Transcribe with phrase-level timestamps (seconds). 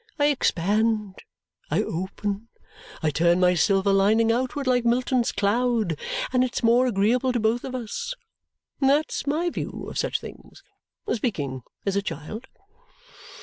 [0.17, 1.19] I expand,
[1.69, 2.47] I open,
[3.03, 5.95] I turn my silver lining outward like Milton's cloud,
[6.33, 8.15] and it's more agreeable to both of us.'
[8.79, 10.63] That's my view of such things,
[11.13, 12.47] speaking as a child!"